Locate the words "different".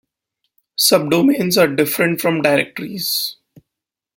1.67-2.19